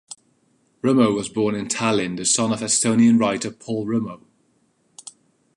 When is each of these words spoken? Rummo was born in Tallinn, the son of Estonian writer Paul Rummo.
Rummo 0.81 1.13
was 1.13 1.29
born 1.29 1.53
in 1.53 1.67
Tallinn, 1.67 2.17
the 2.17 2.25
son 2.25 2.51
of 2.51 2.61
Estonian 2.61 3.19
writer 3.19 3.51
Paul 3.51 3.85
Rummo. 3.85 4.25